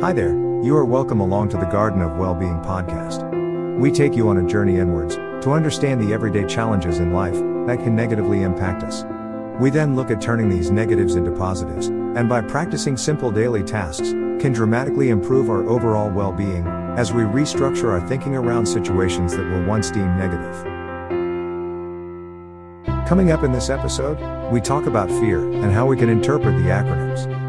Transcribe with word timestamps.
Hi 0.00 0.14
there, 0.14 0.32
you 0.62 0.74
are 0.78 0.84
welcome 0.86 1.20
along 1.20 1.50
to 1.50 1.58
the 1.58 1.66
Garden 1.66 2.00
of 2.00 2.16
Well-Being 2.16 2.62
podcast. 2.62 3.78
We 3.78 3.90
take 3.90 4.16
you 4.16 4.30
on 4.30 4.38
a 4.38 4.48
journey 4.48 4.78
inwards 4.78 5.16
to 5.16 5.50
understand 5.50 6.00
the 6.00 6.14
everyday 6.14 6.46
challenges 6.46 7.00
in 7.00 7.12
life 7.12 7.34
that 7.66 7.84
can 7.84 7.94
negatively 7.94 8.42
impact 8.42 8.82
us. 8.82 9.04
We 9.60 9.68
then 9.68 9.96
look 9.96 10.10
at 10.10 10.22
turning 10.22 10.48
these 10.48 10.70
negatives 10.70 11.16
into 11.16 11.30
positives, 11.32 11.88
and 11.88 12.30
by 12.30 12.40
practicing 12.40 12.96
simple 12.96 13.30
daily 13.30 13.62
tasks, 13.62 14.12
can 14.40 14.54
dramatically 14.54 15.10
improve 15.10 15.50
our 15.50 15.68
overall 15.68 16.08
well-being 16.08 16.66
as 16.96 17.12
we 17.12 17.24
restructure 17.24 17.90
our 17.90 18.08
thinking 18.08 18.34
around 18.34 18.64
situations 18.64 19.36
that 19.36 19.44
were 19.44 19.66
once 19.66 19.90
deemed 19.90 20.16
negative. 20.16 20.64
Coming 23.06 23.32
up 23.32 23.44
in 23.44 23.52
this 23.52 23.68
episode, 23.68 24.18
we 24.50 24.62
talk 24.62 24.86
about 24.86 25.10
fear 25.10 25.46
and 25.46 25.70
how 25.70 25.84
we 25.84 25.98
can 25.98 26.08
interpret 26.08 26.56
the 26.56 26.70
acronyms. 26.70 27.39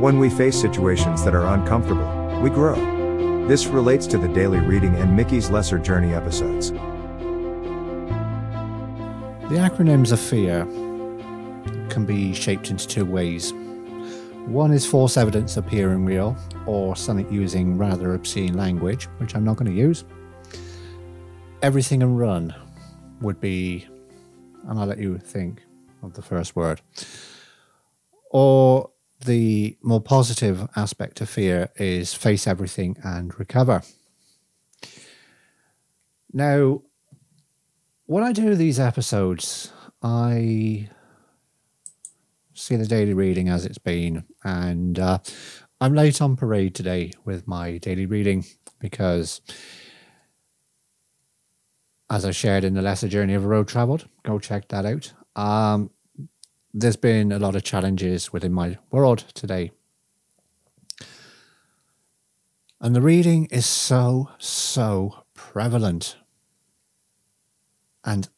When 0.00 0.18
we 0.18 0.30
face 0.30 0.58
situations 0.58 1.22
that 1.24 1.34
are 1.34 1.46
uncomfortable, 1.46 2.40
we 2.40 2.48
grow. 2.48 2.74
This 3.46 3.66
relates 3.66 4.06
to 4.06 4.16
the 4.16 4.28
daily 4.28 4.58
reading 4.58 4.94
and 4.96 5.14
Mickey's 5.14 5.50
Lesser 5.50 5.78
Journey 5.78 6.14
episodes. 6.14 6.70
The 9.50 9.58
acronyms 9.58 10.10
of 10.10 10.18
fear 10.18 10.64
can 11.90 12.06
be 12.06 12.32
shaped 12.32 12.70
into 12.70 12.88
two 12.88 13.04
ways. 13.04 13.52
One 14.46 14.72
is 14.72 14.86
false 14.86 15.18
evidence 15.18 15.58
appearing 15.58 16.06
real, 16.06 16.34
or 16.64 16.96
something 16.96 17.30
using 17.30 17.76
rather 17.76 18.14
obscene 18.14 18.56
language, 18.56 19.04
which 19.18 19.34
I'm 19.36 19.44
not 19.44 19.58
going 19.58 19.70
to 19.70 19.76
use. 19.76 20.06
Everything 21.60 22.02
and 22.02 22.18
run 22.18 22.54
would 23.20 23.38
be 23.38 23.86
and 24.66 24.78
I'll 24.78 24.86
let 24.86 24.98
you 24.98 25.18
think 25.18 25.62
of 26.02 26.14
the 26.14 26.22
first 26.22 26.56
word. 26.56 26.80
Or 28.30 28.88
the 29.24 29.76
more 29.82 30.00
positive 30.00 30.68
aspect 30.76 31.20
of 31.20 31.28
fear 31.28 31.70
is 31.76 32.14
face 32.14 32.46
everything 32.46 32.96
and 33.02 33.38
recover. 33.38 33.82
Now, 36.32 36.82
when 38.06 38.24
I 38.24 38.32
do 38.32 38.54
these 38.54 38.80
episodes, 38.80 39.72
I 40.02 40.88
see 42.54 42.76
the 42.76 42.86
daily 42.86 43.14
reading 43.14 43.48
as 43.48 43.64
it's 43.64 43.78
been, 43.78 44.24
and 44.44 44.98
uh, 44.98 45.18
I'm 45.80 45.94
late 45.94 46.20
on 46.22 46.36
parade 46.36 46.74
today 46.74 47.12
with 47.24 47.46
my 47.46 47.78
daily 47.78 48.06
reading 48.06 48.44
because 48.78 49.40
as 52.10 52.24
I 52.24 52.32
shared 52.32 52.64
in 52.64 52.74
the 52.74 52.82
lesser 52.82 53.08
journey 53.08 53.34
of 53.34 53.44
a 53.44 53.48
road 53.48 53.68
traveled. 53.68 54.08
Go 54.24 54.38
check 54.38 54.68
that 54.68 54.84
out. 54.84 55.12
Um, 55.36 55.90
there's 56.72 56.96
been 56.96 57.32
a 57.32 57.38
lot 57.38 57.56
of 57.56 57.64
challenges 57.64 58.32
within 58.32 58.52
my 58.52 58.78
world 58.90 59.24
today. 59.34 59.72
And 62.80 62.94
the 62.94 63.02
reading 63.02 63.46
is 63.46 63.66
so, 63.66 64.30
so 64.38 65.24
prevalent 65.34 66.16
and 68.04 68.28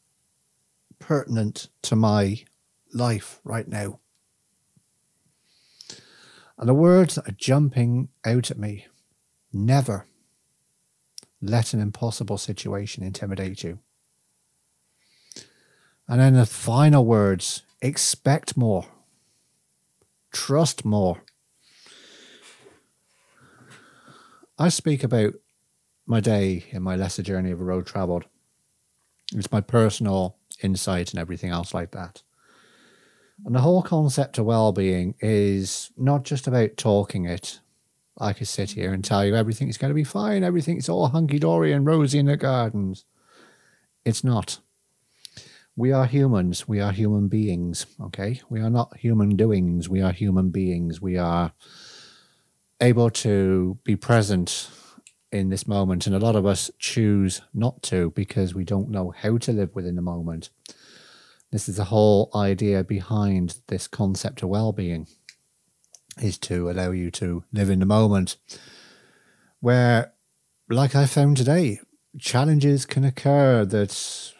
pertinent 0.99 1.69
to 1.83 1.95
my 1.95 2.43
life 2.93 3.39
right 3.43 3.67
now. 3.67 3.99
And 6.57 6.67
the 6.67 6.73
words 6.73 7.17
are 7.17 7.31
jumping 7.37 8.09
out 8.25 8.51
at 8.51 8.57
me. 8.57 8.87
Never 9.51 10.07
let 11.41 11.73
an 11.73 11.81
impossible 11.81 12.37
situation 12.37 13.03
intimidate 13.03 13.63
you. 13.63 13.79
And 16.07 16.19
then 16.19 16.33
the 16.33 16.45
final 16.45 17.05
words 17.05 17.63
expect 17.83 18.55
more, 18.55 18.85
trust 20.31 20.85
more. 20.85 21.21
I 24.57 24.69
speak 24.69 25.03
about 25.03 25.33
my 26.07 26.21
day 26.21 26.65
in 26.71 26.81
my 26.81 26.95
lesser 26.95 27.21
journey 27.21 27.51
of 27.51 27.59
a 27.59 27.63
road 27.63 27.85
traveled. 27.85 28.25
It's 29.35 29.51
my 29.51 29.61
personal 29.61 30.37
insight 30.61 31.11
and 31.11 31.19
everything 31.19 31.49
else 31.49 31.73
like 31.73 31.91
that. 31.91 32.23
And 33.45 33.53
the 33.53 33.61
whole 33.61 33.81
concept 33.81 34.37
of 34.37 34.45
well 34.45 34.71
being 34.71 35.15
is 35.19 35.91
not 35.97 36.23
just 36.23 36.47
about 36.47 36.77
talking 36.77 37.25
it, 37.25 37.59
I 38.17 38.31
could 38.31 38.47
sit 38.47 38.71
here 38.71 38.93
and 38.93 39.03
tell 39.03 39.25
you 39.25 39.35
everything's 39.35 39.77
going 39.77 39.89
to 39.89 39.95
be 39.95 40.05
fine, 40.05 40.43
everything's 40.43 40.87
all 40.87 41.07
hunky 41.07 41.39
dory 41.39 41.73
and 41.73 41.85
rosy 41.85 42.19
in 42.19 42.27
the 42.27 42.37
gardens. 42.37 43.03
It's 44.05 44.23
not. 44.23 44.59
We 45.75 45.91
are 45.91 46.05
humans. 46.05 46.67
We 46.67 46.79
are 46.79 46.91
human 46.91 47.27
beings. 47.27 47.85
Okay. 47.99 48.41
We 48.49 48.59
are 48.59 48.69
not 48.69 48.97
human 48.97 49.35
doings. 49.35 49.89
We 49.89 50.01
are 50.01 50.11
human 50.11 50.49
beings. 50.49 51.01
We 51.01 51.17
are 51.17 51.53
able 52.79 53.09
to 53.09 53.79
be 53.83 53.95
present 53.95 54.69
in 55.31 55.49
this 55.49 55.67
moment. 55.67 56.05
And 56.05 56.15
a 56.15 56.19
lot 56.19 56.35
of 56.35 56.45
us 56.45 56.69
choose 56.77 57.41
not 57.53 57.81
to 57.83 58.11
because 58.11 58.53
we 58.53 58.63
don't 58.63 58.91
know 58.91 59.11
how 59.11 59.37
to 59.39 59.51
live 59.51 59.73
within 59.73 59.95
the 59.95 60.01
moment. 60.01 60.49
This 61.51 61.67
is 61.67 61.77
the 61.77 61.85
whole 61.85 62.29
idea 62.35 62.83
behind 62.83 63.57
this 63.67 63.87
concept 63.87 64.43
of 64.43 64.49
well 64.49 64.71
being 64.71 65.07
is 66.21 66.37
to 66.37 66.69
allow 66.69 66.91
you 66.91 67.09
to 67.09 67.43
live 67.51 67.69
in 67.69 67.79
the 67.79 67.85
moment 67.85 68.37
where, 69.59 70.13
like 70.69 70.95
I 70.95 71.05
found 71.05 71.37
today, 71.37 71.79
challenges 72.19 72.85
can 72.85 73.03
occur 73.03 73.65
that 73.65 74.32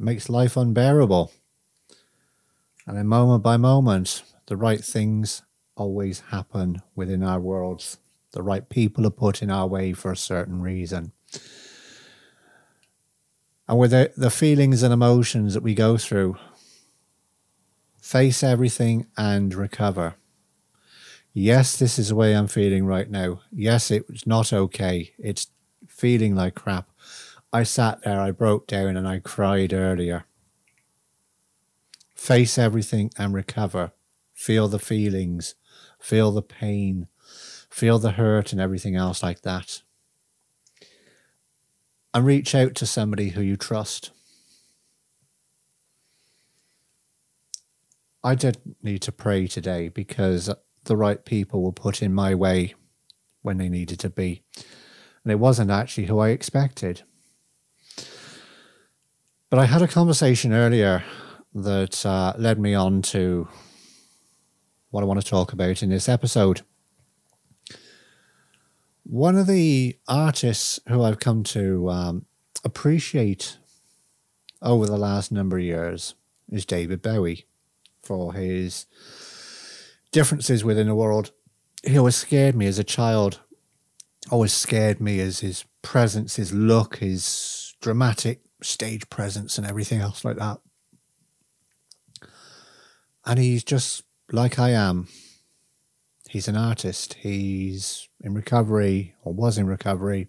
makes 0.00 0.28
life 0.28 0.56
unbearable. 0.56 1.30
And 2.86 2.96
then 2.96 3.06
moment 3.06 3.42
by 3.42 3.56
moment, 3.56 4.22
the 4.46 4.56
right 4.56 4.82
things 4.82 5.42
always 5.76 6.20
happen 6.30 6.82
within 6.94 7.22
our 7.22 7.40
worlds. 7.40 7.98
The 8.32 8.42
right 8.42 8.68
people 8.68 9.06
are 9.06 9.10
put 9.10 9.42
in 9.42 9.50
our 9.50 9.66
way 9.66 9.92
for 9.92 10.10
a 10.10 10.16
certain 10.16 10.60
reason. 10.60 11.12
And 13.68 13.78
with 13.78 13.92
the, 13.92 14.12
the 14.16 14.30
feelings 14.30 14.82
and 14.82 14.92
emotions 14.92 15.54
that 15.54 15.62
we 15.62 15.74
go 15.74 15.96
through, 15.96 16.36
face 18.00 18.42
everything 18.42 19.06
and 19.16 19.54
recover. 19.54 20.16
Yes, 21.32 21.76
this 21.76 21.98
is 21.98 22.08
the 22.08 22.16
way 22.16 22.34
I'm 22.34 22.48
feeling 22.48 22.84
right 22.84 23.08
now. 23.08 23.40
Yes, 23.52 23.90
it's 23.92 24.26
not 24.26 24.52
okay. 24.52 25.12
It's 25.18 25.46
feeling 25.86 26.34
like 26.34 26.56
crap. 26.56 26.89
I 27.52 27.64
sat 27.64 28.02
there, 28.02 28.20
I 28.20 28.30
broke 28.30 28.68
down, 28.68 28.96
and 28.96 29.08
I 29.08 29.18
cried 29.18 29.72
earlier. 29.72 30.24
Face 32.14 32.58
everything 32.58 33.10
and 33.18 33.34
recover. 33.34 33.92
Feel 34.34 34.68
the 34.68 34.78
feelings, 34.78 35.54
feel 35.98 36.30
the 36.30 36.42
pain, 36.42 37.08
feel 37.68 37.98
the 37.98 38.12
hurt, 38.12 38.52
and 38.52 38.60
everything 38.60 38.94
else 38.94 39.22
like 39.22 39.42
that. 39.42 39.82
And 42.14 42.24
reach 42.24 42.54
out 42.54 42.74
to 42.76 42.86
somebody 42.86 43.30
who 43.30 43.40
you 43.40 43.56
trust. 43.56 44.12
I 48.22 48.34
did 48.34 48.58
need 48.82 49.02
to 49.02 49.12
pray 49.12 49.46
today 49.46 49.88
because 49.88 50.50
the 50.84 50.96
right 50.96 51.24
people 51.24 51.62
were 51.62 51.72
put 51.72 52.02
in 52.02 52.14
my 52.14 52.34
way 52.34 52.74
when 53.42 53.56
they 53.56 53.68
needed 53.68 53.98
to 54.00 54.10
be. 54.10 54.42
And 55.24 55.32
it 55.32 55.38
wasn't 55.38 55.70
actually 55.70 56.06
who 56.06 56.18
I 56.18 56.28
expected. 56.28 57.02
But 59.50 59.58
I 59.58 59.66
had 59.66 59.82
a 59.82 59.88
conversation 59.88 60.52
earlier 60.52 61.02
that 61.54 62.06
uh, 62.06 62.34
led 62.38 62.60
me 62.60 62.72
on 62.72 63.02
to 63.02 63.48
what 64.90 65.02
I 65.02 65.06
want 65.06 65.20
to 65.20 65.26
talk 65.26 65.52
about 65.52 65.82
in 65.82 65.90
this 65.90 66.08
episode. 66.08 66.60
One 69.02 69.36
of 69.36 69.48
the 69.48 69.98
artists 70.06 70.78
who 70.86 71.02
I've 71.02 71.18
come 71.18 71.42
to 71.44 71.90
um, 71.90 72.26
appreciate 72.62 73.58
over 74.62 74.86
the 74.86 74.96
last 74.96 75.32
number 75.32 75.58
of 75.58 75.64
years 75.64 76.14
is 76.52 76.64
David 76.64 77.02
Bowie 77.02 77.46
for 78.04 78.34
his 78.34 78.86
differences 80.12 80.62
within 80.62 80.86
the 80.86 80.94
world. 80.94 81.32
He 81.82 81.98
always 81.98 82.14
scared 82.14 82.54
me 82.54 82.66
as 82.66 82.78
a 82.78 82.84
child. 82.84 83.40
Always 84.30 84.52
scared 84.52 85.00
me 85.00 85.18
as 85.18 85.40
his 85.40 85.64
presence, 85.82 86.36
his 86.36 86.52
look, 86.52 86.98
his 86.98 87.74
dramatic 87.80 88.42
stage 88.62 89.08
presence, 89.10 89.58
and 89.58 89.66
everything 89.66 90.00
else 90.00 90.24
like 90.24 90.36
that. 90.36 90.58
And 93.26 93.38
he's 93.38 93.64
just 93.64 94.02
like 94.32 94.58
I 94.58 94.70
am. 94.70 95.08
He's 96.28 96.48
an 96.48 96.56
artist. 96.56 97.14
He's 97.14 98.08
in 98.22 98.34
recovery 98.34 99.14
or 99.22 99.32
was 99.32 99.58
in 99.58 99.66
recovery. 99.66 100.28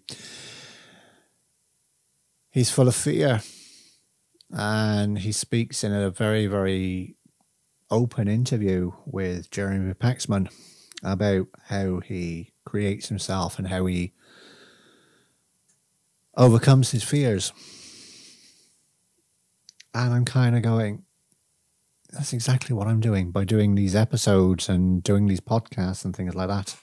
He's 2.50 2.70
full 2.70 2.88
of 2.88 2.94
fear 2.94 3.40
and 4.52 5.18
he 5.20 5.32
speaks 5.32 5.82
in 5.82 5.92
a 5.92 6.10
very, 6.10 6.46
very 6.46 7.16
open 7.90 8.28
interview 8.28 8.92
with 9.06 9.50
Jeremy 9.50 9.94
Paxman 9.94 10.52
about 11.02 11.46
how 11.68 12.00
he 12.00 12.50
creates 12.64 13.08
himself 13.08 13.58
and 13.58 13.68
how 13.68 13.86
he 13.86 14.12
overcomes 16.36 16.90
his 16.90 17.02
fears. 17.02 17.52
And 19.94 20.14
I'm 20.14 20.24
kind 20.24 20.56
of 20.56 20.62
going, 20.62 21.04
that's 22.10 22.32
exactly 22.32 22.74
what 22.74 22.86
I'm 22.86 23.00
doing 23.00 23.30
by 23.30 23.44
doing 23.44 23.74
these 23.74 23.94
episodes 23.94 24.68
and 24.68 25.02
doing 25.02 25.26
these 25.26 25.40
podcasts 25.40 26.04
and 26.04 26.14
things 26.14 26.34
like 26.34 26.48
that. 26.48 26.76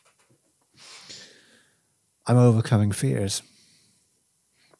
I'm 2.27 2.37
overcoming 2.37 2.91
fears. 2.91 3.41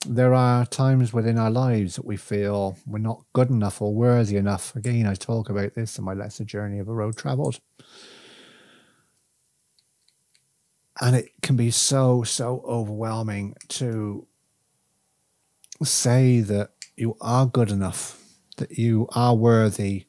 There 0.07 0.33
are 0.33 0.65
times 0.65 1.11
within 1.11 1.37
our 1.37 1.49
lives 1.49 1.95
that 1.95 2.05
we 2.05 2.15
feel 2.15 2.77
we're 2.85 2.99
not 2.99 3.25
good 3.33 3.49
enough 3.49 3.81
or 3.81 3.93
worthy 3.93 4.37
enough. 4.37 4.75
Again, 4.75 5.05
I 5.05 5.15
talk 5.15 5.49
about 5.49 5.73
this 5.73 5.97
in 5.97 6.05
my 6.05 6.13
lesser 6.13 6.45
journey 6.45 6.79
of 6.79 6.87
a 6.87 6.93
road 6.93 7.17
traveled. 7.17 7.59
And 11.01 11.15
it 11.15 11.31
can 11.41 11.55
be 11.55 11.71
so, 11.71 12.23
so 12.23 12.63
overwhelming 12.65 13.55
to 13.69 14.27
say 15.83 16.41
that 16.41 16.71
you 16.95 17.15
are 17.21 17.45
good 17.45 17.71
enough, 17.71 18.18
that 18.59 18.77
you 18.77 19.07
are 19.11 19.35
worthy, 19.35 20.05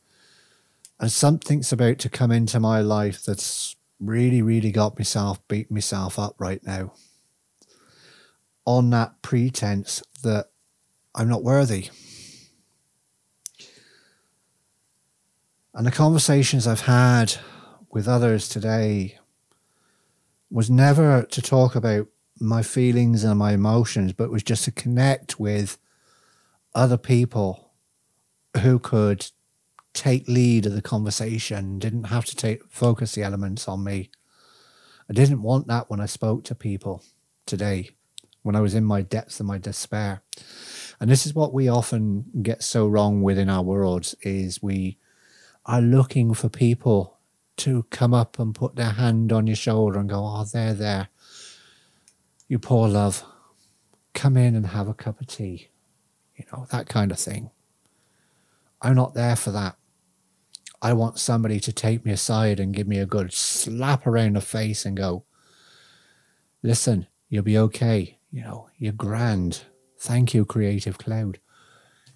and 1.01 1.11
something's 1.11 1.73
about 1.73 1.99
to 2.01 2.09
come 2.09 2.31
into 2.31 2.61
my 2.61 2.81
life 2.81 3.25
that's 3.25 3.75
really, 3.99 4.43
really 4.43 4.71
got 4.71 4.99
myself 4.99 5.47
beat 5.49 5.71
myself 5.71 6.19
up 6.19 6.35
right 6.39 6.65
now 6.65 6.93
on 8.65 8.91
that 8.91 9.21
pretense 9.23 10.03
that 10.23 10.47
I'm 11.15 11.29
not 11.29 11.43
worthy. 11.43 11.89
And 15.75 15.87
the 15.87 15.91
conversations 15.91 16.67
I've 16.67 16.83
had 16.83 17.37
with 17.91 18.07
others 18.07 18.49
today 18.49 19.19
was 20.51 20.71
never 20.71 21.23
to 21.23 21.43
talk 21.43 21.75
about 21.75 22.09
my 22.41 22.63
feelings 22.63 23.23
and 23.23 23.39
my 23.39 23.53
emotions, 23.53 24.13
but 24.13 24.31
was 24.31 24.43
just 24.43 24.65
to 24.65 24.73
connect 24.73 25.39
with 25.39 25.79
other 26.75 26.97
people 26.97 27.70
who 28.59 28.79
could 28.79 29.31
take 29.93 30.29
lead 30.29 30.67
of 30.67 30.75
the 30.75 30.83
conversation, 30.83 31.79
didn't 31.79 32.05
have 32.05 32.25
to 32.27 32.37
take 32.37 32.65
focus 32.69 33.15
the 33.15 33.23
elements 33.23 33.69
on 33.69 33.85
me. 33.85 34.11
I 35.09 35.13
didn't 35.13 35.43
want 35.43 35.67
that 35.67 35.91
when 35.91 36.01
I 36.01 36.07
spoke 36.07 36.45
to 36.45 36.55
people 36.55 37.03
today, 37.47 37.91
when 38.43 38.55
I 38.55 38.61
was 38.61 38.75
in 38.75 38.85
my 38.85 39.03
depths 39.03 39.41
of 39.41 39.47
my 39.47 39.59
despair. 39.59 40.23
And 41.01 41.11
this 41.11 41.27
is 41.27 41.35
what 41.35 41.53
we 41.53 41.69
often 41.69 42.27
get 42.43 42.63
so 42.63 42.87
wrong 42.87 43.23
within 43.23 43.49
our 43.49 43.63
worlds 43.63 44.15
is 44.23 44.63
we 44.63 44.99
are 45.67 45.81
looking 45.81 46.35
for 46.35 46.49
people 46.49 47.19
to 47.59 47.85
come 47.91 48.15
up 48.15 48.39
and 48.39 48.55
put 48.55 48.77
their 48.77 48.93
hand 48.93 49.33
on 49.33 49.47
your 49.47 49.57
shoulder 49.57 49.99
and 49.99 50.09
go, 50.09 50.23
Oh, 50.25 50.45
there, 50.45 50.75
there. 50.75 51.09
You 52.49 52.59
poor 52.59 52.89
love. 52.89 53.25
Come 54.15 54.37
in 54.37 54.55
and 54.55 54.67
have 54.69 54.89
a 54.89 54.95
cup 54.95 55.21
of 55.21 55.27
tea. 55.27 55.69
You 56.37 56.45
know, 56.53 56.67
that 56.71 56.89
kind 56.89 57.11
of 57.13 57.19
thing. 57.19 57.51
I'm 58.83 58.95
not 58.95 59.15
there 59.15 59.37
for 59.37 59.51
that. 59.51 59.77
I 60.83 60.95
want 60.95 61.19
somebody 61.19 61.61
to 61.61 61.73
take 61.73 62.05
me 62.05 62.13
aside 62.13 62.59
and 62.59 62.75
give 62.75 62.89
me 62.89 62.99
a 62.99 63.07
good 63.07 63.33
slap 63.33 64.07
around 64.07 64.37
the 64.37 64.41
face 64.41 64.87
and 64.87 64.97
go, 64.97 65.25
listen, 66.63 67.07
you'll 67.29 67.43
be 67.43 67.59
okay. 67.59 68.19
You 68.31 68.43
know, 68.43 68.71
you're 68.79 68.93
grand. 68.93 69.63
Thank 69.99 70.33
you, 70.33 70.47
Creative 70.47 70.97
Cloud. 70.97 71.39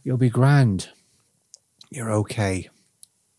You'll 0.03 0.17
be 0.17 0.31
grand. 0.31 0.89
You're 1.91 2.13
okay. 2.13 2.71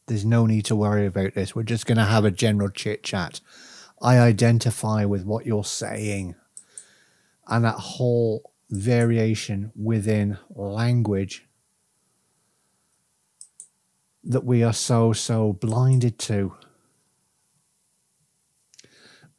There's 0.08 0.26
no 0.26 0.46
need 0.46 0.66
to 0.66 0.76
worry 0.76 1.08
about 1.08 1.34
this. 1.34 1.56
We're 1.56 1.64
just 1.64 1.88
going 1.88 1.98
to 1.98 2.06
have 2.06 2.26
a 2.26 2.32
general 2.32 2.70
chit 2.70 3.04
chat. 3.04 3.42
I 4.02 4.20
identify 4.20 5.06
with 5.06 5.26
what 5.26 5.48
you're 5.48 5.64
saying. 5.64 6.36
And 7.48 7.66
that 7.66 7.76
whole 7.76 8.52
variation 8.70 9.72
within 9.76 10.38
language 10.50 11.45
that 14.26 14.44
we 14.44 14.64
are 14.64 14.74
so, 14.74 15.14
so 15.14 15.54
blinded 15.54 16.18
to. 16.20 16.56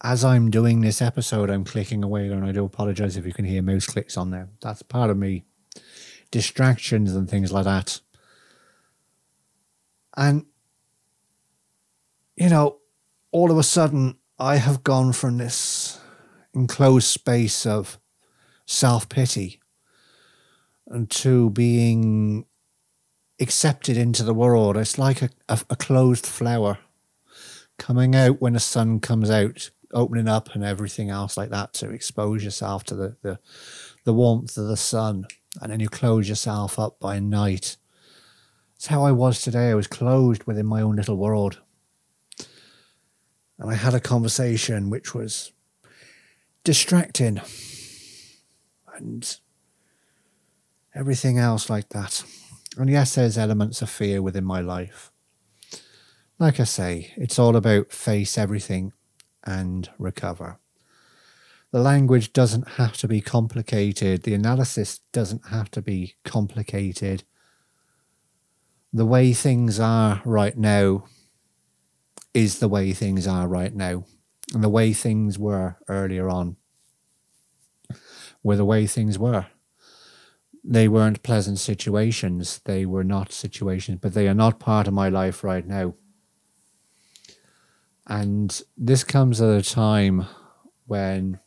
As 0.03 0.25
I'm 0.25 0.51
doing 0.51 0.81
this 0.81 1.03
episode, 1.03 1.51
I'm 1.51 1.65
clicking 1.65 2.05
away, 2.05 2.29
and 2.29 2.45
I 2.45 2.53
do 2.53 2.65
apologize 2.65 3.17
if 3.17 3.27
you 3.27 3.33
can 3.33 3.45
hear 3.45 3.63
mouse 3.63 3.87
clicks 3.87 4.17
on 4.17 4.31
there. 4.31 4.49
That's 4.61 4.83
part 4.83 5.11
of 5.11 5.17
me. 5.17 5.45
Distractions 6.31 7.15
and 7.15 7.29
things 7.29 7.53
like 7.53 7.65
that. 7.65 8.01
And, 10.17 10.47
you 12.37 12.49
know, 12.49 12.79
all 13.33 13.51
of 13.51 13.59
a 13.59 13.63
sudden, 13.63 14.17
I 14.39 14.57
have 14.57 14.85
gone 14.85 15.13
from 15.13 15.39
this 15.39 15.99
enclosed 16.55 17.07
space 17.07 17.67
of 17.67 17.99
self 18.67 19.09
pity 19.09 19.61
and 20.87 21.11
to 21.11 21.51
being 21.51 22.47
accepted 23.39 23.97
into 23.97 24.23
the 24.23 24.35
world. 24.35 24.77
It's 24.77 24.99
like 24.99 25.23
a, 25.23 25.31
a, 25.49 25.61
a, 25.71 25.77
closed 25.77 26.27
flower 26.27 26.79
coming 27.79 28.15
out 28.15 28.41
when 28.41 28.55
the 28.55 28.61
sun 28.61 29.01
comes 29.01 29.31
out, 29.31 29.71
opening 29.93 30.29
up 30.29 30.55
and 30.55 30.65
everything 30.65 31.11
else 31.11 31.37
like 31.37 31.51
that 31.51 31.75
to 31.75 31.91
expose 31.91 32.43
yourself 32.43 32.85
to 32.85 32.95
the, 32.95 33.17
the, 33.23 33.39
the 34.05 34.15
warmth 34.15 34.57
of 34.57 34.69
the 34.69 34.77
sun. 34.77 35.27
And 35.61 35.73
then 35.73 35.81
you 35.81 35.89
close 35.89 36.29
yourself 36.29 36.79
up 36.79 36.99
by 37.01 37.19
night. 37.19 37.77
It's 38.77 38.87
how 38.87 39.05
I 39.05 39.13
was 39.13 39.41
today. 39.41 39.71
I 39.71 39.75
was 39.75 39.87
closed 39.87 40.45
within 40.45 40.67
my 40.67 40.83
own 40.83 40.97
little 40.97 41.17
world. 41.17 41.61
And 43.59 43.71
I 43.71 43.75
had 43.75 43.95
a 43.95 44.01
conversation 44.01 44.91
which 44.91 45.15
was 45.15 45.53
distracting 46.63 47.41
and 48.97 49.39
everything 50.95 51.39
else 51.39 51.71
like 51.71 51.91
that. 51.91 52.23
And 52.77 52.91
yes, 52.91 53.15
there's 53.15 53.39
elements 53.39 53.81
of 53.81 53.89
fear 53.89 54.21
within 54.21 54.45
my 54.45 54.61
life. 54.61 55.11
Like 56.39 56.61
I 56.61 56.65
say, 56.65 57.13
it's 57.17 57.39
all 57.39 57.57
about 57.57 57.91
face 57.93 58.37
everything 58.37 58.93
and 59.45 59.89
recover. 59.99 60.59
The 61.73 61.81
language 61.81 62.35
doesn't 62.35 62.69
have 62.73 62.97
to 62.99 63.09
be 63.09 63.23
complicated. 63.23 64.23
The 64.23 64.35
analysis 64.35 65.01
doesn't 65.13 65.47
have 65.49 65.71
to 65.73 65.83
be 65.83 66.15
complicated. 66.25 67.25
The 68.93 69.07
way 69.07 69.33
things 69.33 69.81
are 69.81 70.21
right 70.25 70.57
now 70.57 71.05
is 72.35 72.59
the 72.59 72.69
way 72.69 72.93
things 72.93 73.27
are 73.27 73.49
right 73.49 73.75
now. 73.75 74.05
And 74.53 74.63
the 74.63 74.69
way 74.69 74.93
things 74.93 75.39
were 75.39 75.77
earlier 75.89 76.29
on 76.29 76.57
were 78.43 78.57
the 78.57 78.65
way 78.65 78.87
things 78.87 79.19
were 79.19 79.47
they 80.69 80.89
weren't 80.89 81.23
pleasant 81.23 81.61
situations. 81.61 82.61
They 82.65 82.85
were 82.85 83.05
not 83.05 83.33
situations, 83.33 83.99
but 84.03 84.15
they 84.15 84.27
are 84.27 84.35
not 84.35 84.59
part 84.59 84.89
of 84.89 84.95
my 84.95 85.09
life 85.09 85.45
right 85.45 85.65
now. 85.65 85.95
And 88.07 88.61
this 88.77 89.05
comes 89.05 89.41
at 89.41 89.49
a 89.49 89.63
time 89.63 90.27
when 90.87 91.39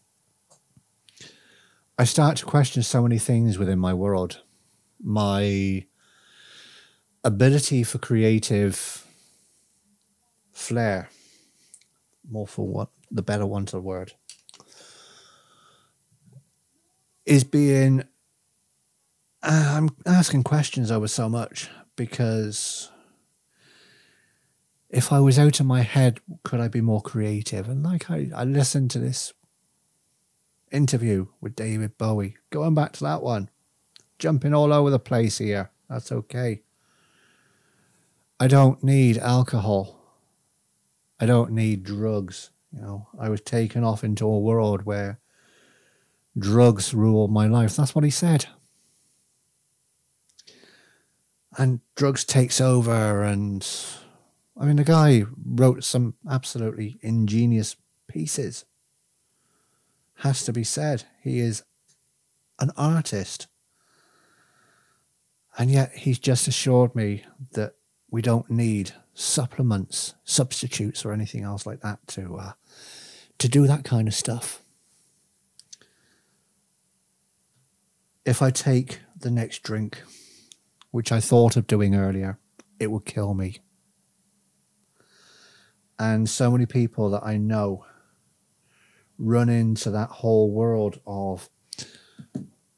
I 1.97 2.05
start 2.05 2.37
to 2.37 2.45
question 2.45 2.81
so 2.81 3.01
many 3.03 3.17
things 3.17 3.57
within 3.57 3.77
my 3.77 3.93
world. 3.93 4.41
My 5.03 5.85
ability 7.23 7.83
for 7.83 7.97
creative 7.97 9.05
flair, 10.53 11.09
more 12.29 12.47
for 12.47 12.65
what 12.65 12.89
the 13.11 13.21
better 13.21 13.45
one 13.45 13.65
to 13.65 13.77
the 13.77 13.81
word, 13.81 14.13
is 17.25 17.43
being 17.43 18.03
uh, 19.41 19.73
I'm 19.77 19.89
asking 20.05 20.43
questions 20.43 20.91
over 20.91 21.07
so 21.07 21.29
much 21.29 21.69
because 21.95 22.91
if 24.89 25.13
I 25.13 25.19
was 25.19 25.39
out 25.39 25.59
of 25.59 25.65
my 25.65 25.81
head, 25.81 26.19
could 26.43 26.59
I 26.59 26.67
be 26.67 26.81
more 26.81 27.01
creative? 27.01 27.69
And 27.69 27.83
like 27.83 28.09
I, 28.09 28.29
I 28.35 28.43
listened 28.43 28.91
to 28.91 28.99
this 28.99 29.33
interview 30.71 31.27
with 31.39 31.55
David 31.55 31.97
Bowie, 31.97 32.37
going 32.49 32.75
back 32.75 32.93
to 32.93 33.03
that 33.05 33.21
one, 33.23 33.49
jumping 34.17 34.53
all 34.53 34.73
over 34.73 34.89
the 34.89 34.99
place 34.99 35.37
here. 35.37 35.71
That's 35.89 36.11
okay. 36.11 36.61
I 38.39 38.47
don't 38.47 38.83
need 38.83 39.17
alcohol. 39.17 39.95
I 41.19 41.25
don't 41.25 41.51
need 41.51 41.83
drugs. 41.83 42.51
You 42.73 42.81
know, 42.81 43.07
I 43.17 43.29
was 43.29 43.41
taken 43.41 43.83
off 43.83 44.03
into 44.03 44.25
a 44.25 44.39
world 44.39 44.83
where 44.83 45.19
drugs 46.37 46.93
rule 46.93 47.27
my 47.27 47.47
life. 47.47 47.75
That's 47.75 47.95
what 47.95 48.03
he 48.03 48.11
said 48.11 48.45
and 51.59 51.81
drugs 51.95 52.23
takes 52.23 52.59
over 52.59 53.21
and 53.21 53.67
i 54.59 54.65
mean 54.65 54.77
the 54.77 54.83
guy 54.83 55.23
wrote 55.45 55.83
some 55.83 56.15
absolutely 56.27 56.97
ingenious 57.01 57.75
pieces. 58.09 58.65
Has 60.15 60.43
to 60.43 60.51
be 60.51 60.65
said 60.65 61.05
he 61.21 61.39
is 61.39 61.63
an 62.59 62.71
artist. 62.75 63.47
And 65.57 65.71
yet 65.71 65.93
he's 65.93 66.19
just 66.19 66.47
assured 66.47 66.95
me 66.95 67.23
that 67.53 67.75
we 68.11 68.21
don't 68.21 68.49
need 68.49 68.91
supplements 69.13 70.15
substitutes 70.23 71.05
or 71.05 71.11
anything 71.11 71.43
else 71.43 71.65
like 71.65 71.81
that 71.81 71.99
to 72.07 72.37
uh, 72.37 72.51
to 73.37 73.47
do 73.47 73.67
that 73.67 73.83
kind 73.83 74.07
of 74.07 74.13
stuff. 74.13 74.61
If 78.25 78.41
i 78.41 78.51
take 78.51 78.99
the 79.17 79.31
next 79.31 79.63
drink 79.63 80.01
which 80.91 81.11
I 81.11 81.19
thought 81.19 81.55
of 81.55 81.67
doing 81.67 81.95
earlier, 81.95 82.39
it 82.79 82.91
would 82.91 83.05
kill 83.05 83.33
me. 83.33 83.59
And 85.97 86.29
so 86.29 86.49
many 86.49 86.65
people 86.65 87.09
that 87.09 87.23
I 87.25 87.37
know 87.37 87.85
run 89.17 89.49
into 89.49 89.91
that 89.91 90.09
whole 90.09 90.49
world 90.49 91.01
of 91.05 91.49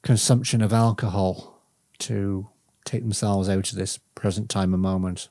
consumption 0.01 0.61
of 0.61 0.73
alcohol 0.73 1.61
to 1.99 2.49
take 2.83 3.03
themselves 3.03 3.47
out 3.47 3.71
of 3.71 3.77
this 3.77 3.99
present 4.15 4.49
time 4.49 4.73
and 4.73 4.81
moment. 4.81 5.29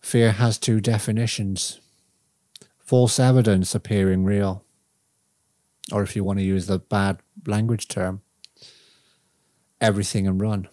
Fear 0.00 0.32
has 0.32 0.58
two 0.58 0.80
definitions 0.80 1.80
false 2.78 3.18
evidence 3.18 3.74
appearing 3.74 4.24
real, 4.24 4.64
or 5.92 6.02
if 6.02 6.16
you 6.16 6.24
want 6.24 6.38
to 6.38 6.44
use 6.44 6.66
the 6.66 6.78
bad 6.78 7.20
language 7.46 7.86
term, 7.86 8.22
everything 9.80 10.26
and 10.26 10.40
run. 10.40 10.68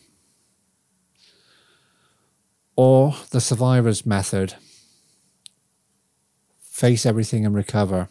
Or 2.76 3.16
the 3.32 3.42
survivor's 3.42 4.06
method 4.06 4.56
face 6.60 7.06
everything 7.06 7.46
and 7.46 7.56
recover. 7.56 8.10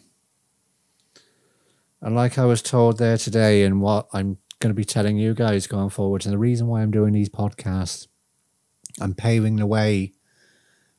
And 2.01 2.15
like 2.15 2.37
I 2.37 2.45
was 2.45 2.61
told 2.61 2.97
there 2.97 3.17
today, 3.17 3.63
and 3.63 3.81
what 3.81 4.07
I'm 4.11 4.37
going 4.59 4.69
to 4.69 4.75
be 4.75 4.85
telling 4.85 5.17
you 5.17 5.33
guys 5.33 5.67
going 5.67 5.89
forward, 5.89 6.25
and 6.25 6.33
the 6.33 6.39
reason 6.39 6.67
why 6.67 6.81
I'm 6.81 6.91
doing 6.91 7.13
these 7.13 7.29
podcasts, 7.29 8.07
I'm 8.99 9.13
paving 9.13 9.57
the 9.57 9.65
way 9.65 10.13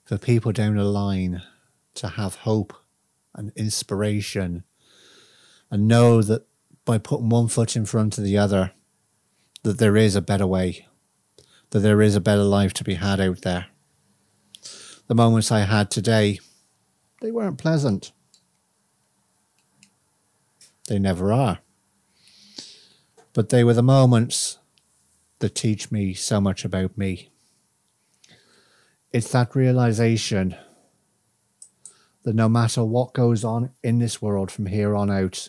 for 0.04 0.18
people 0.18 0.52
down 0.52 0.76
the 0.76 0.84
line 0.84 1.42
to 1.94 2.08
have 2.08 2.36
hope 2.36 2.72
and 3.34 3.52
inspiration 3.56 4.64
and 5.70 5.88
know 5.88 6.22
that 6.22 6.46
by 6.84 6.98
putting 6.98 7.28
one 7.28 7.48
foot 7.48 7.74
in 7.74 7.84
front 7.84 8.16
of 8.16 8.24
the 8.24 8.38
other, 8.38 8.72
that 9.66 9.78
there 9.78 9.96
is 9.96 10.14
a 10.14 10.22
better 10.22 10.46
way, 10.46 10.86
that 11.70 11.80
there 11.80 12.00
is 12.00 12.14
a 12.14 12.20
better 12.20 12.44
life 12.44 12.72
to 12.72 12.84
be 12.84 12.94
had 12.94 13.20
out 13.20 13.42
there. 13.42 13.66
The 15.08 15.14
moments 15.16 15.50
I 15.50 15.62
had 15.62 15.90
today, 15.90 16.38
they 17.20 17.32
weren't 17.32 17.58
pleasant. 17.58 18.12
They 20.86 21.00
never 21.00 21.32
are. 21.32 21.58
But 23.32 23.48
they 23.48 23.64
were 23.64 23.74
the 23.74 23.82
moments 23.82 24.58
that 25.40 25.56
teach 25.56 25.90
me 25.90 26.14
so 26.14 26.40
much 26.40 26.64
about 26.64 26.96
me. 26.96 27.30
It's 29.12 29.32
that 29.32 29.56
realization 29.56 30.54
that 32.22 32.36
no 32.36 32.48
matter 32.48 32.84
what 32.84 33.14
goes 33.14 33.42
on 33.42 33.70
in 33.82 33.98
this 33.98 34.22
world 34.22 34.52
from 34.52 34.66
here 34.66 34.94
on 34.94 35.10
out, 35.10 35.48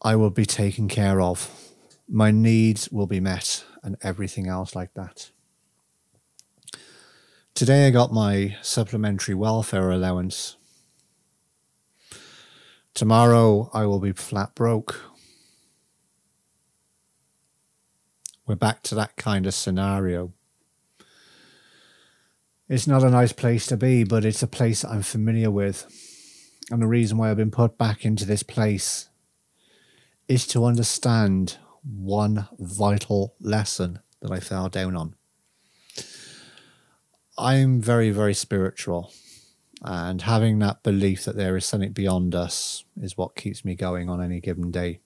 I 0.00 0.14
will 0.14 0.30
be 0.30 0.46
taken 0.46 0.86
care 0.86 1.20
of. 1.20 1.50
My 2.08 2.30
needs 2.30 2.88
will 2.90 3.06
be 3.06 3.20
met, 3.20 3.64
and 3.82 3.96
everything 4.02 4.46
else 4.46 4.76
like 4.76 4.94
that. 4.94 5.30
Today 7.54 7.88
I 7.88 7.90
got 7.90 8.12
my 8.12 8.56
supplementary 8.62 9.34
welfare 9.34 9.90
allowance. 9.90 10.56
Tomorrow 12.94 13.70
I 13.74 13.86
will 13.86 13.98
be 13.98 14.12
flat 14.12 14.54
broke. 14.54 15.04
We're 18.46 18.54
back 18.54 18.82
to 18.84 18.94
that 18.94 19.16
kind 19.16 19.46
of 19.46 19.54
scenario. 19.54 20.32
It's 22.68 22.86
not 22.86 23.02
a 23.02 23.10
nice 23.10 23.32
place 23.32 23.66
to 23.66 23.76
be, 23.76 24.04
but 24.04 24.24
it's 24.24 24.42
a 24.42 24.46
place 24.46 24.84
I'm 24.84 25.02
familiar 25.02 25.50
with. 25.50 25.86
And 26.70 26.80
the 26.80 26.86
reason 26.86 27.18
why 27.18 27.30
I've 27.30 27.36
been 27.36 27.50
put 27.50 27.76
back 27.76 28.04
into 28.04 28.24
this 28.24 28.42
place 28.42 29.08
is 30.28 30.46
to 30.48 30.64
understand 30.64 31.56
one 31.82 32.46
vital 32.58 33.34
lesson 33.40 34.00
that 34.20 34.30
I 34.30 34.40
fell 34.40 34.68
down 34.68 34.94
on. 34.94 35.14
I'm 37.38 37.80
very, 37.80 38.10
very 38.10 38.34
spiritual, 38.34 39.12
and 39.80 40.22
having 40.22 40.58
that 40.58 40.82
belief 40.82 41.24
that 41.24 41.36
there 41.36 41.56
is 41.56 41.64
something 41.64 41.92
beyond 41.92 42.34
us 42.34 42.84
is 43.00 43.16
what 43.16 43.36
keeps 43.36 43.64
me 43.64 43.74
going 43.74 44.10
on 44.10 44.22
any 44.22 44.40
given 44.40 44.70
day. 44.70 45.00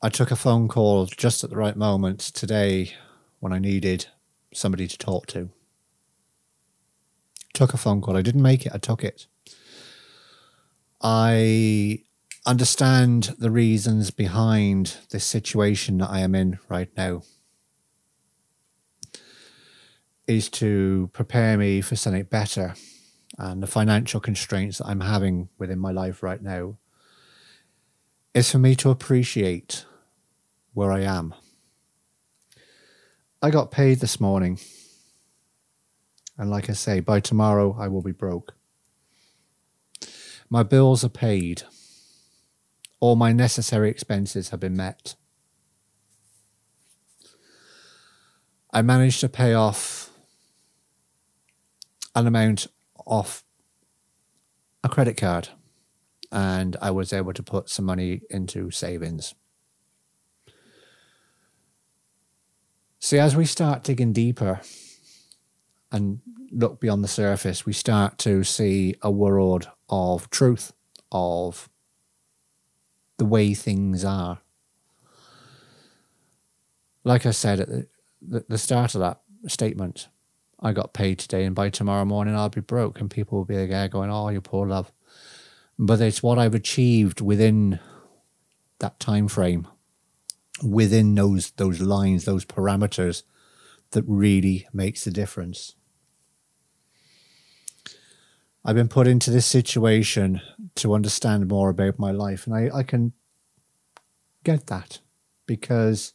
I 0.00 0.08
took 0.08 0.32
a 0.32 0.36
phone 0.36 0.66
call 0.66 1.06
just 1.06 1.44
at 1.44 1.50
the 1.50 1.56
right 1.56 1.76
moment 1.76 2.20
today 2.20 2.94
when 3.38 3.52
I 3.52 3.58
needed 3.58 4.06
somebody 4.52 4.88
to 4.88 4.98
talk 4.98 5.26
to. 5.28 5.50
Took 7.52 7.74
a 7.74 7.76
phone 7.76 8.00
call. 8.00 8.16
I 8.16 8.22
didn't 8.22 8.42
make 8.42 8.66
it, 8.66 8.72
I 8.74 8.78
took 8.78 9.04
it. 9.04 9.26
I 11.02 12.00
understand 12.46 13.34
the 13.38 13.50
reasons 13.50 14.10
behind 14.10 14.96
this 15.10 15.24
situation 15.24 15.98
that 15.98 16.10
I 16.10 16.20
am 16.20 16.34
in 16.34 16.58
right 16.68 16.90
now. 16.96 17.22
Is 20.26 20.48
to 20.50 21.10
prepare 21.12 21.58
me 21.58 21.80
for 21.80 21.96
something 21.96 22.22
better. 22.24 22.74
And 23.38 23.62
the 23.62 23.66
financial 23.66 24.20
constraints 24.20 24.78
that 24.78 24.86
I'm 24.86 25.00
having 25.00 25.48
within 25.58 25.78
my 25.78 25.90
life 25.90 26.22
right 26.22 26.40
now 26.40 26.76
is 28.34 28.50
for 28.50 28.58
me 28.58 28.74
to 28.76 28.90
appreciate 28.90 29.84
where 30.74 30.92
I 30.92 31.00
am 31.00 31.34
I 33.44 33.50
got 33.50 33.72
paid 33.72 33.98
this 33.98 34.20
morning. 34.20 34.60
And 36.38 36.48
like 36.48 36.70
I 36.70 36.74
say, 36.74 37.00
by 37.00 37.18
tomorrow 37.18 37.76
I 37.76 37.88
will 37.88 38.00
be 38.00 38.12
broke. 38.12 38.54
My 40.52 40.62
bills 40.62 41.02
are 41.02 41.08
paid. 41.08 41.62
All 43.00 43.16
my 43.16 43.32
necessary 43.32 43.88
expenses 43.88 44.50
have 44.50 44.60
been 44.60 44.76
met. 44.76 45.14
I 48.70 48.82
managed 48.82 49.20
to 49.20 49.30
pay 49.30 49.54
off 49.54 50.10
an 52.14 52.26
amount 52.26 52.66
off 53.06 53.44
a 54.84 54.90
credit 54.90 55.16
card 55.16 55.48
and 56.30 56.76
I 56.82 56.90
was 56.90 57.14
able 57.14 57.32
to 57.32 57.42
put 57.42 57.70
some 57.70 57.86
money 57.86 58.20
into 58.28 58.70
savings. 58.70 59.34
See, 63.00 63.18
as 63.18 63.34
we 63.34 63.46
start 63.46 63.84
digging 63.84 64.12
deeper 64.12 64.60
and 65.90 66.20
look 66.50 66.78
beyond 66.78 67.02
the 67.02 67.08
surface, 67.08 67.64
we 67.64 67.72
start 67.72 68.18
to 68.18 68.44
see 68.44 68.96
a 69.00 69.10
world 69.10 69.70
of 69.92 70.28
truth, 70.30 70.72
of 71.12 71.68
the 73.18 73.24
way 73.24 73.54
things 73.54 74.04
are. 74.04 74.38
Like 77.04 77.26
I 77.26 77.30
said 77.30 77.60
at 77.60 77.68
the, 78.20 78.44
the 78.48 78.58
start 78.58 78.96
of 78.96 79.00
that 79.02 79.20
statement, 79.46 80.08
I 80.58 80.72
got 80.72 80.92
paid 80.92 81.18
today, 81.18 81.44
and 81.44 81.54
by 81.54 81.70
tomorrow 81.70 82.04
morning 82.04 82.34
I'll 82.34 82.48
be 82.48 82.60
broke, 82.60 83.00
and 83.00 83.10
people 83.10 83.38
will 83.38 83.44
be 83.44 83.54
there 83.66 83.88
going, 83.88 84.10
"Oh, 84.10 84.28
you 84.30 84.40
poor 84.40 84.66
love." 84.66 84.90
But 85.78 86.00
it's 86.00 86.22
what 86.22 86.38
I've 86.38 86.54
achieved 86.54 87.20
within 87.20 87.78
that 88.78 88.98
time 88.98 89.28
frame 89.28 89.68
within 90.62 91.14
those 91.14 91.50
those 91.52 91.80
lines, 91.80 92.24
those 92.24 92.44
parameters, 92.44 93.22
that 93.90 94.04
really 94.06 94.66
makes 94.72 95.04
the 95.04 95.10
difference. 95.10 95.74
I've 98.64 98.76
been 98.76 98.88
put 98.88 99.08
into 99.08 99.30
this 99.30 99.46
situation 99.46 100.40
to 100.76 100.94
understand 100.94 101.48
more 101.48 101.70
about 101.70 101.98
my 101.98 102.12
life, 102.12 102.46
and 102.46 102.54
I, 102.54 102.70
I 102.78 102.82
can 102.84 103.12
get 104.44 104.68
that 104.68 105.00
because 105.46 106.12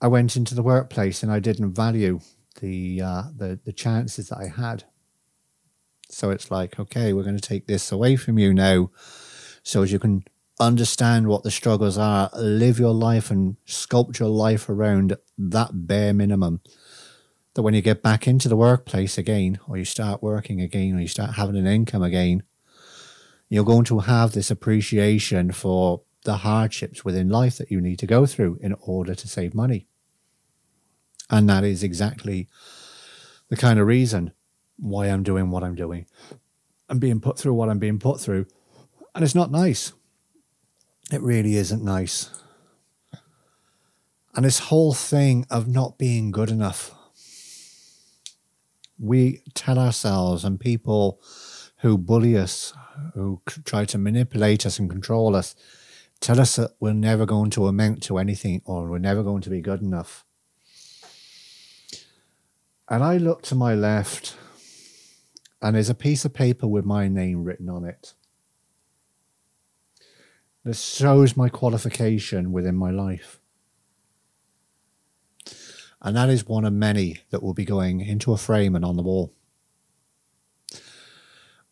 I 0.00 0.06
went 0.08 0.36
into 0.36 0.54
the 0.54 0.62
workplace 0.62 1.22
and 1.22 1.30
I 1.30 1.38
didn't 1.38 1.74
value 1.74 2.20
the 2.60 3.02
uh, 3.02 3.22
the 3.36 3.60
the 3.62 3.72
chances 3.72 4.28
that 4.28 4.38
I 4.38 4.48
had. 4.48 4.84
So 6.08 6.30
it's 6.30 6.50
like, 6.50 6.78
okay, 6.78 7.12
we're 7.12 7.22
going 7.22 7.38
to 7.38 7.48
take 7.48 7.66
this 7.66 7.92
away 7.92 8.16
from 8.16 8.38
you 8.38 8.54
now, 8.54 8.90
so 9.62 9.82
as 9.82 9.92
you 9.92 9.98
can 9.98 10.24
understand 10.60 11.26
what 11.26 11.42
the 11.42 11.50
struggles 11.50 11.98
are, 11.98 12.30
live 12.34 12.78
your 12.78 12.94
life 12.94 13.30
and 13.30 13.56
sculpt 13.66 14.18
your 14.18 14.28
life 14.28 14.68
around 14.68 15.16
that 15.36 15.70
bare 15.86 16.12
minimum. 16.14 16.60
That 17.54 17.62
when 17.62 17.74
you 17.74 17.82
get 17.82 18.02
back 18.02 18.26
into 18.26 18.48
the 18.48 18.56
workplace 18.56 19.18
again, 19.18 19.58
or 19.68 19.76
you 19.76 19.84
start 19.84 20.22
working 20.22 20.60
again, 20.60 20.96
or 20.96 21.00
you 21.00 21.08
start 21.08 21.34
having 21.34 21.56
an 21.56 21.66
income 21.66 22.02
again, 22.02 22.44
you're 23.48 23.64
going 23.64 23.84
to 23.84 24.00
have 24.00 24.32
this 24.32 24.50
appreciation 24.50 25.52
for 25.52 26.00
the 26.24 26.38
hardships 26.38 27.04
within 27.04 27.28
life 27.28 27.58
that 27.58 27.70
you 27.70 27.80
need 27.80 27.98
to 27.98 28.06
go 28.06 28.24
through 28.24 28.58
in 28.62 28.74
order 28.80 29.14
to 29.14 29.28
save 29.28 29.54
money. 29.54 29.86
And 31.28 31.48
that 31.48 31.64
is 31.64 31.82
exactly 31.82 32.48
the 33.48 33.56
kind 33.56 33.78
of 33.78 33.86
reason 33.86 34.32
why 34.78 35.08
I'm 35.08 35.22
doing 35.22 35.50
what 35.50 35.62
I'm 35.62 35.74
doing. 35.74 36.06
I'm 36.88 36.98
being 36.98 37.20
put 37.20 37.38
through 37.38 37.54
what 37.54 37.68
I'm 37.68 37.78
being 37.78 37.98
put 37.98 38.20
through. 38.20 38.46
And 39.14 39.22
it's 39.22 39.34
not 39.34 39.50
nice. 39.50 39.92
It 41.12 41.20
really 41.20 41.56
isn't 41.56 41.84
nice. 41.84 42.30
And 44.34 44.44
this 44.44 44.58
whole 44.58 44.94
thing 44.94 45.46
of 45.50 45.68
not 45.68 45.98
being 45.98 46.30
good 46.30 46.50
enough. 46.50 46.90
We 49.04 49.42
tell 49.54 49.80
ourselves, 49.80 50.44
and 50.44 50.60
people 50.60 51.20
who 51.78 51.98
bully 51.98 52.36
us, 52.38 52.72
who 53.14 53.42
try 53.64 53.84
to 53.86 53.98
manipulate 53.98 54.64
us 54.64 54.78
and 54.78 54.88
control 54.88 55.34
us, 55.34 55.56
tell 56.20 56.38
us 56.38 56.54
that 56.54 56.70
we're 56.78 56.92
never 56.92 57.26
going 57.26 57.50
to 57.50 57.66
amount 57.66 58.04
to 58.04 58.18
anything 58.18 58.62
or 58.64 58.86
we're 58.88 58.98
never 58.98 59.24
going 59.24 59.42
to 59.42 59.50
be 59.50 59.60
good 59.60 59.82
enough. 59.82 60.24
And 62.88 63.02
I 63.02 63.16
look 63.16 63.42
to 63.42 63.56
my 63.56 63.74
left, 63.74 64.36
and 65.60 65.74
there's 65.74 65.90
a 65.90 65.94
piece 65.94 66.24
of 66.24 66.32
paper 66.32 66.68
with 66.68 66.84
my 66.84 67.08
name 67.08 67.42
written 67.42 67.68
on 67.68 67.84
it. 67.84 68.14
This 70.64 70.80
shows 70.80 71.36
my 71.36 71.48
qualification 71.48 72.52
within 72.52 72.76
my 72.76 72.92
life. 72.92 73.40
And 76.02 76.16
that 76.16 76.28
is 76.28 76.46
one 76.46 76.64
of 76.64 76.72
many 76.72 77.20
that 77.30 77.42
will 77.42 77.54
be 77.54 77.64
going 77.64 78.00
into 78.00 78.32
a 78.32 78.36
frame 78.36 78.74
and 78.74 78.84
on 78.84 78.96
the 78.96 79.02
wall. 79.02 79.32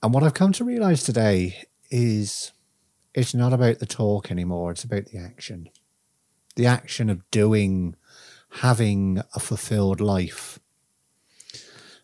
And 0.02 0.14
what 0.14 0.22
I've 0.22 0.34
come 0.34 0.52
to 0.52 0.64
realize 0.64 1.02
today 1.02 1.64
is 1.90 2.52
it's 3.12 3.34
not 3.34 3.52
about 3.52 3.80
the 3.80 3.86
talk 3.86 4.30
anymore, 4.30 4.70
it's 4.70 4.84
about 4.84 5.06
the 5.06 5.18
action. 5.18 5.68
The 6.54 6.66
action 6.66 7.10
of 7.10 7.28
doing, 7.32 7.96
having 8.60 9.20
a 9.34 9.40
fulfilled 9.40 10.00
life, 10.00 10.60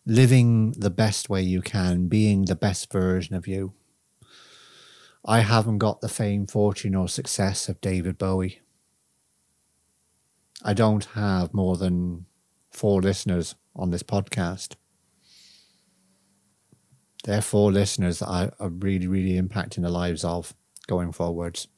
living 0.04 0.72
the 0.72 0.90
best 0.90 1.30
way 1.30 1.42
you 1.42 1.62
can, 1.62 2.08
being 2.08 2.46
the 2.46 2.56
best 2.56 2.92
version 2.92 3.36
of 3.36 3.46
you. 3.46 3.72
I 5.24 5.40
haven't 5.40 5.78
got 5.78 6.00
the 6.00 6.08
fame, 6.08 6.46
fortune, 6.46 6.94
or 6.94 7.08
success 7.08 7.68
of 7.68 7.80
David 7.80 8.18
Bowie. 8.18 8.60
I 10.62 10.74
don't 10.74 11.04
have 11.14 11.54
more 11.54 11.76
than 11.76 12.26
four 12.70 13.00
listeners 13.00 13.54
on 13.74 13.90
this 13.90 14.02
podcast. 14.02 14.74
They're 17.24 17.42
four 17.42 17.72
listeners 17.72 18.20
that 18.20 18.28
I 18.28 18.50
are 18.60 18.68
really, 18.68 19.06
really 19.06 19.40
impacting 19.40 19.82
the 19.82 19.90
lives 19.90 20.24
of 20.24 20.54
going 20.86 21.12
forwards. 21.12 21.68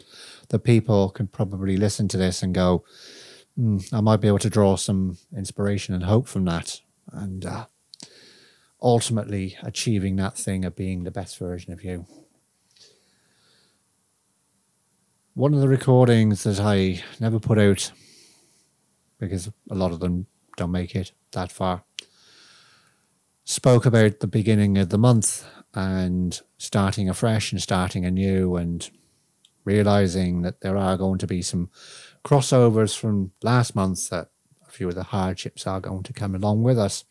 The 0.49 0.59
people 0.59 1.11
can 1.11 1.27
probably 1.27 1.77
listen 1.77 2.09
to 2.09 2.17
this 2.17 2.43
and 2.43 2.55
go, 2.55 2.85
mm, 3.59 3.83
I 3.93 4.01
might 4.01 4.21
be 4.21 4.29
able 4.29 4.39
to 4.41 4.51
draw 4.51 4.77
some 4.77 5.19
inspiration 5.37 5.95
and 5.95 6.05
hope 6.05 6.29
from 6.29 6.45
that. 6.45 6.81
And 7.11 7.47
uh, 7.47 7.67
ultimately 8.83 9.57
achieving 9.63 10.17
that 10.17 10.37
thing 10.37 10.65
of 10.65 10.77
being 10.77 11.05
the 11.05 11.11
best 11.11 11.39
version 11.39 11.73
of 11.73 11.83
you. 11.83 12.07
One 15.35 15.55
of 15.55 15.61
the 15.61 15.69
recordings 15.69 16.43
that 16.45 16.61
I 16.61 17.03
never 17.21 17.39
put 17.39 17.59
out 17.59 17.93
because 19.19 19.51
a 19.71 19.75
lot 19.75 19.93
of 19.93 20.01
them 20.01 20.27
don't 20.57 20.71
make 20.71 20.95
it 20.95 21.13
that 21.33 21.53
far. 21.53 21.85
Spoke 23.45 23.87
about 23.87 24.21
the 24.21 24.27
beginning 24.27 24.77
of 24.79 24.91
the 24.91 24.99
month 24.99 25.47
and 25.75 26.41
starting 26.59 27.09
afresh 27.09 27.53
and 27.53 27.63
starting 27.63 28.05
anew 28.05 28.57
and 28.57 28.91
realizing 29.65 30.43
that 30.43 30.61
there 30.61 30.77
are 30.77 30.97
going 30.97 31.19
to 31.19 31.27
be 31.27 31.43
some 31.43 31.71
crossovers 32.25 32.97
from 32.97 33.33
last 33.43 33.75
month 33.75 34.11
that 34.11 34.29
a 34.67 34.71
few 34.71 34.89
of 34.89 34.95
the 34.95 35.05
hardships 35.05 35.67
are 35.67 35.81
going 35.81 36.03
to 36.03 36.13
come 36.13 36.35
along 36.35 36.63
with 36.63 36.79
us 36.79 37.05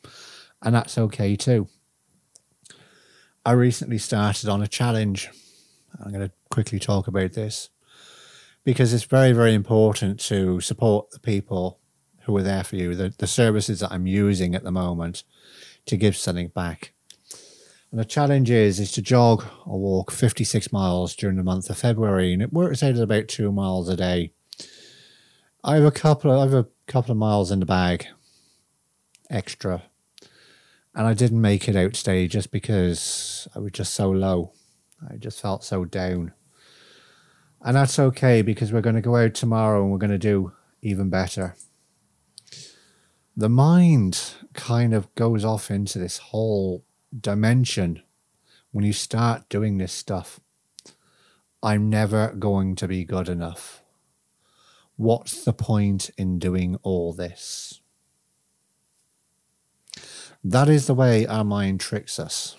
and 0.62 0.76
that's 0.76 0.98
okay 0.98 1.36
too. 1.36 1.68
I 3.46 3.52
recently 3.52 3.98
started 3.98 4.50
on 4.50 4.62
a 4.62 4.68
challenge. 4.68 5.30
I'm 6.04 6.12
going 6.12 6.28
to 6.28 6.34
quickly 6.50 6.80
talk 6.80 7.08
about 7.08 7.34
this 7.34 7.70
because 8.64 8.94
it's 8.94 9.06
very 9.06 9.32
very 9.32 9.54
important 9.54 10.20
to 10.20 10.60
support 10.60 11.12
the 11.12 11.20
people 11.20 11.80
who 12.28 12.38
are 12.38 12.44
there 12.44 12.64
for 12.64 12.76
you 12.76 12.94
the, 12.96 13.14
the 13.18 13.28
services 13.28 13.80
that 13.80 13.92
i'm 13.92 14.06
using 14.06 14.54
at 14.54 14.64
the 14.64 14.72
moment 14.72 15.24
to 15.88 15.98
give 15.98 16.16
something 16.16 16.50
back. 16.50 16.92
And 17.90 18.00
the 18.00 18.06
challenge 18.06 18.52
is 18.52 18.80
is 18.80 18.92
to 18.94 19.02
jog 19.02 19.46
or 19.66 19.80
walk 19.80 20.12
56 20.12 20.72
miles 20.72 21.16
during 21.16 21.38
the 21.38 21.44
month 21.44 21.70
of 21.70 21.78
February, 21.78 22.34
and 22.34 22.42
it 22.42 22.54
works 22.54 22.84
out 22.84 22.96
at 22.96 23.02
about 23.02 23.28
two 23.28 23.52
miles 23.52 23.90
a 23.90 23.96
day. 23.96 24.32
I 25.64 25.76
have 25.76 25.86
a 25.86 25.92
couple 25.92 26.32
of, 26.32 26.40
I 26.40 26.44
have 26.44 26.66
a 26.66 26.70
couple 26.86 27.12
of 27.12 27.18
miles 27.18 27.50
in 27.50 27.60
the 27.60 27.66
bag, 27.66 28.06
extra, 29.30 29.84
and 30.94 31.08
I 31.08 31.13
didn't 31.13 31.42
make 31.42 31.68
it 31.68 31.76
out 31.76 31.94
today 31.94 32.28
just 32.28 32.52
because 32.52 33.48
I 33.56 33.60
was 33.60 33.72
just 33.72 33.94
so 33.94 34.10
low. 34.10 34.52
I 35.10 35.16
just 35.16 35.42
felt 35.42 35.63
so 35.63 35.86
down, 35.86 36.34
and 37.62 37.78
that's 37.78 37.98
okay 37.98 38.42
because 38.42 38.74
we're 38.74 38.82
going 38.82 38.96
to 38.96 39.02
go 39.02 39.16
out 39.16 39.34
tomorrow 39.34 39.82
and 39.82 39.92
we're 39.92 39.98
going 39.98 40.12
to 40.12 40.18
do 40.18 40.52
even 40.82 41.10
better 41.10 41.56
the 43.38 43.50
mind 43.50 44.34
kind 44.54 44.95
of 44.95 45.13
goes 45.13 45.45
off 45.45 45.69
into 45.69 46.00
this 46.00 46.17
whole 46.17 46.84
dimension 47.17 48.02
when 48.71 48.84
you 48.84 48.91
start 48.91 49.47
doing 49.47 49.78
this 49.78 49.93
stuff. 49.93 50.39
I'm 51.62 51.88
never 51.88 52.30
going 52.34 52.76
to 52.78 52.88
be 52.88 53.06
good 53.06 53.30
enough. 53.30 53.84
What's 54.95 55.43
the 55.43 55.54
point 55.54 56.10
in 56.17 56.39
doing 56.39 56.80
all 56.82 57.13
this? 57.13 57.80
That 60.43 60.67
is 60.67 60.88
the 60.88 60.95
way 60.95 61.28
our 61.28 61.43
mind 61.43 61.80
tricks 61.80 62.19
us. 62.19 62.56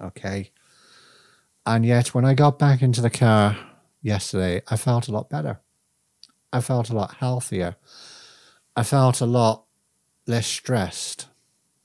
Okay. 0.00 0.52
And 1.66 1.84
yet, 1.84 2.14
when 2.14 2.24
I 2.24 2.32
got 2.32 2.58
back 2.58 2.80
into 2.80 3.02
the 3.02 3.10
car 3.10 3.58
yesterday, 4.00 4.62
I 4.68 4.76
felt 4.76 5.08
a 5.08 5.12
lot 5.12 5.28
better. 5.28 5.60
I 6.50 6.62
felt 6.62 6.88
a 6.88 6.96
lot 6.96 7.16
healthier. 7.16 7.76
I 8.74 8.82
felt 8.82 9.20
a 9.20 9.26
lot 9.26 9.65
less 10.26 10.46
stressed. 10.46 11.26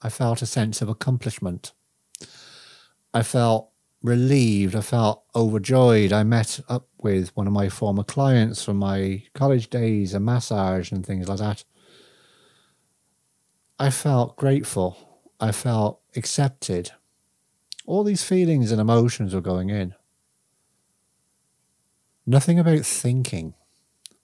I 0.01 0.09
felt 0.09 0.41
a 0.41 0.45
sense 0.45 0.81
of 0.81 0.89
accomplishment. 0.89 1.73
I 3.13 3.23
felt 3.23 3.69
relieved. 4.01 4.75
I 4.75 4.81
felt 4.81 5.23
overjoyed. 5.35 6.11
I 6.11 6.23
met 6.23 6.59
up 6.67 6.87
with 6.97 7.35
one 7.35 7.47
of 7.47 7.53
my 7.53 7.69
former 7.69 8.03
clients 8.03 8.63
from 8.63 8.77
my 8.77 9.23
college 9.33 9.69
days, 9.69 10.13
a 10.13 10.19
massage 10.19 10.91
and 10.91 11.05
things 11.05 11.27
like 11.27 11.39
that. 11.39 11.63
I 13.79 13.89
felt 13.89 14.37
grateful. 14.37 14.97
I 15.39 15.51
felt 15.51 15.99
accepted. 16.15 16.91
All 17.85 18.03
these 18.03 18.23
feelings 18.23 18.71
and 18.71 18.79
emotions 18.79 19.33
were 19.33 19.41
going 19.41 19.69
in. 19.69 19.95
Nothing 22.25 22.59
about 22.59 22.85
thinking 22.85 23.55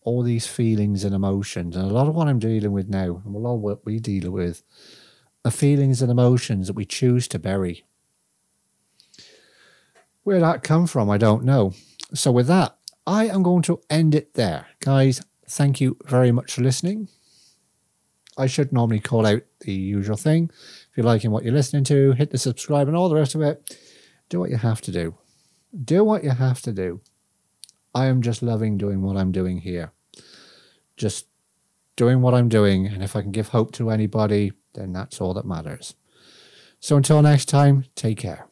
all 0.08 0.24
these 0.24 0.48
feelings 0.48 1.04
and 1.04 1.13
emotions. 1.13 1.76
And 1.76 1.84
a 1.84 1.93
lot 1.93 2.08
of 2.08 2.15
what 2.15 2.30
I'm 2.30 2.39
dealing 2.39 2.72
with 2.72 2.88
now, 2.88 3.22
and 3.26 3.36
a 3.36 3.38
lot 3.38 3.56
of 3.56 3.60
what 3.60 3.86
we 3.86 4.00
deal 4.00 4.32
with, 4.32 4.63
are 5.43 5.52
feelings 5.52 6.02
and 6.02 6.10
emotions 6.10 6.67
that 6.67 6.78
we 6.78 6.86
choose 6.86 7.28
to 7.28 7.38
bury. 7.38 7.84
Where 10.24 10.39
that 10.39 10.63
come 10.63 10.88
from, 10.88 11.10
I 11.10 11.17
don't 11.17 11.43
know. 11.43 11.74
So 12.13 12.32
with 12.32 12.48
that, 12.48 12.78
I 13.06 13.26
am 13.26 13.43
going 13.43 13.63
to 13.63 13.82
end 13.89 14.15
it 14.15 14.36
there. 14.36 14.67
Guys, 14.80 15.22
thank 15.46 15.82
you 15.82 15.98
very 16.06 16.32
much 16.32 16.54
for 16.54 16.62
listening. 16.62 17.10
I 18.38 18.48
should 18.48 18.72
normally 18.72 19.02
call 19.02 19.26
out 19.26 19.41
the 19.60 19.74
usual 19.74 20.15
thing. 20.15 20.50
If 20.89 20.96
you're 20.96 21.06
liking 21.06 21.32
what 21.32 21.43
you're 21.43 21.52
listening 21.52 21.84
to, 21.84 22.13
hit 22.13 22.32
the 22.32 22.38
subscribe 22.38 22.88
and 22.88 22.96
all 22.96 23.10
the 23.10 23.15
rest 23.15 23.36
of 23.36 23.41
it. 23.41 23.78
Do 24.30 24.39
what 24.39 24.52
you 24.52 24.58
have 24.58 24.80
to 24.84 24.91
do. 24.93 25.15
Do 25.84 26.06
what 26.06 26.24
you 26.24 26.30
have 26.30 26.62
to 26.62 26.72
do. 26.72 27.02
I 27.93 28.06
am 28.06 28.22
just 28.22 28.41
loving 28.41 28.78
doing 28.78 29.02
what 29.02 29.17
I'm 29.17 29.34
doing 29.34 29.58
here 29.58 29.91
just 30.97 31.27
doing 31.95 32.21
what 32.21 32.33
I'm 32.33 32.49
doing. 32.49 32.88
And 32.88 33.03
if 33.03 33.15
I 33.15 33.21
can 33.21 33.31
give 33.31 33.49
hope 33.49 33.71
to 33.73 33.89
anybody, 33.89 34.51
then 34.73 34.93
that's 34.93 35.21
all 35.21 35.33
that 35.36 35.45
matters. 35.45 35.95
So 36.79 36.97
until 36.97 37.21
next 37.21 37.45
time, 37.45 37.86
take 37.95 38.17
care. 38.17 38.46